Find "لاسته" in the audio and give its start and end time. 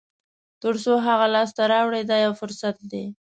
1.35-1.61